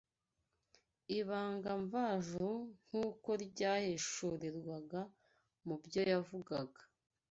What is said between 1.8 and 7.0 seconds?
mvajuru nk’uko ryahishurirwaga mu byo yavugaga